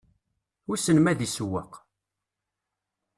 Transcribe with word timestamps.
Wissen 0.67 0.97
ma 1.01 1.09
ad 1.11 1.21
issewweq? 1.25 1.73